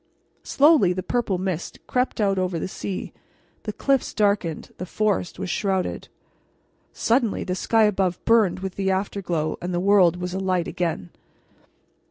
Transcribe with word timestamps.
Slowly 0.41 0.93
the 0.93 1.03
purple 1.03 1.37
mist 1.37 1.77
crept 1.85 2.19
out 2.19 2.39
over 2.39 2.57
the 2.57 2.67
sea; 2.67 3.13
the 3.65 3.71
cliffs 3.71 4.15
darkened; 4.15 4.73
the 4.79 4.85
forest 4.87 5.37
was 5.37 5.51
shrouded. 5.51 6.07
Suddenly 6.91 7.43
the 7.43 7.53
sky 7.53 7.83
above 7.83 8.17
burned 8.25 8.61
with 8.61 8.77
the 8.77 8.89
afterglow, 8.89 9.59
and 9.61 9.75
the 9.75 9.79
world 9.79 10.17
was 10.17 10.33
alight 10.33 10.67
again. 10.67 11.11